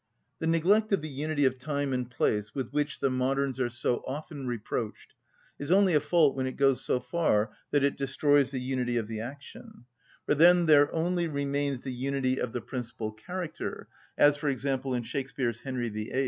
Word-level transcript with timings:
The 0.39 0.47
neglect 0.47 0.91
of 0.93 1.03
the 1.03 1.09
unity 1.09 1.45
of 1.45 1.59
time 1.59 1.93
and 1.93 2.09
place 2.09 2.55
with 2.55 2.71
which 2.73 3.01
the 3.01 3.11
moderns 3.11 3.59
are 3.59 3.69
so 3.69 4.03
often 4.07 4.47
reproached 4.47 5.13
is 5.59 5.69
only 5.69 5.93
a 5.93 5.99
fault 5.99 6.35
when 6.35 6.47
it 6.47 6.57
goes 6.57 6.83
so 6.83 6.99
far 6.99 7.51
that 7.69 7.83
it 7.83 7.97
destroys 7.99 8.49
the 8.49 8.59
unity 8.59 8.97
of 8.97 9.07
the 9.07 9.19
action; 9.19 9.85
for 10.25 10.33
then 10.33 10.65
there 10.65 10.91
only 10.91 11.27
remains 11.27 11.81
the 11.81 11.91
unity 11.93 12.39
of 12.41 12.51
the 12.51 12.61
principal 12.61 13.11
character, 13.11 13.87
as, 14.17 14.37
for 14.37 14.49
example, 14.49 14.95
in 14.95 15.03
Shakspeare's 15.03 15.59
"Henry 15.59 15.89
VIII." 15.89 16.19